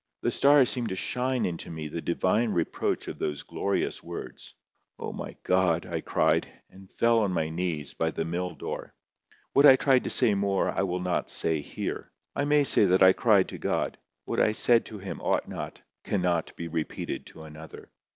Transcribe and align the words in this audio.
The 0.21 0.31
stars 0.31 0.67
seemed 0.71 0.89
to 0.89 0.95
shine 0.95 1.45
into 1.45 1.69
me 1.69 1.87
the 1.87 2.01
divine 2.01 2.53
reproach 2.53 3.07
of 3.07 3.19
those 3.19 3.43
glorious 3.43 4.01
words. 4.01 4.55
"O 4.97 5.13
my 5.13 5.35
God!" 5.43 5.85
I 5.85 6.01
cried, 6.01 6.47
and 6.71 6.91
fell 6.93 7.19
on 7.19 7.31
my 7.31 7.49
knees 7.49 7.93
by 7.93 8.09
the 8.09 8.25
mill 8.25 8.55
door. 8.55 8.95
What 9.53 9.67
I 9.67 9.75
tried 9.75 10.05
to 10.05 10.09
say 10.09 10.33
more 10.33 10.71
I 10.71 10.81
will 10.81 11.01
not 11.01 11.29
say 11.29 11.61
here. 11.61 12.11
I 12.35 12.45
MAY 12.45 12.63
say 12.63 12.85
that 12.85 13.03
I 13.03 13.13
cried 13.13 13.47
to 13.49 13.59
God. 13.59 13.99
What 14.25 14.39
I 14.39 14.53
said 14.53 14.85
to 14.87 14.97
Him 14.97 15.21
ought 15.21 15.47
not, 15.47 15.83
cannot 16.03 16.55
be 16.55 16.67
repeated 16.67 17.27
to 17.27 17.43
another. 17.43 17.91